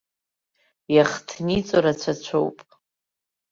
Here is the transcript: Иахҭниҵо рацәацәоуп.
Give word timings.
Иахҭниҵо 0.95 1.77
рацәацәоуп. 1.83 2.57